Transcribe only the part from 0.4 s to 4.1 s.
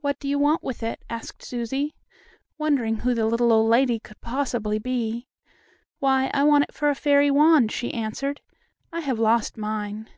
with it?" asked Susie, wondering who the little old lady